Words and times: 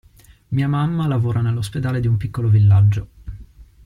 Mia 0.49 0.67
mamma 0.67 1.05
lavora 1.05 1.41
nell'ospedale 1.41 1.99
di 1.99 2.07
un 2.07 2.17
piccolo 2.17 2.47
villaggio. 2.47 3.09